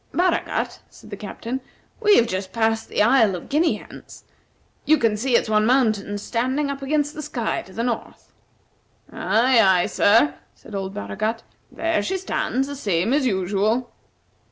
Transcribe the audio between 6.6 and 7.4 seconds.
up against the